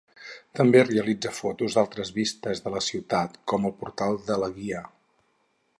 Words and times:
També 0.59 0.79
realitza 0.85 1.33
fotos 1.39 1.75
d'altres 1.79 2.11
vistes 2.15 2.63
de 2.67 2.73
la 2.77 2.83
ciutat 2.87 3.39
com 3.53 3.69
el 3.71 3.77
Portal 3.83 4.21
de 4.31 4.41
la 4.45 4.53
Guia. 4.57 4.83